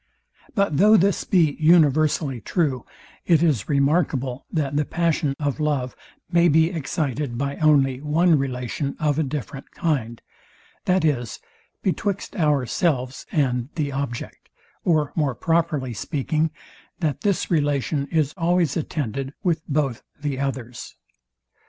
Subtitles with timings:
[0.55, 2.87] But though this be universally true,
[3.27, 5.95] it is remarkable that the passion of love
[6.31, 10.19] may be excited by only one relation of a different kind,
[10.87, 11.39] viz,
[11.83, 14.49] betwixt ourselves and the object;
[14.83, 16.49] or more properly speaking,
[16.97, 20.95] that this relation is always attended with both the others.